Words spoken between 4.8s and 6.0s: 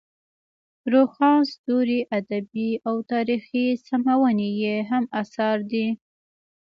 هم اثار دي.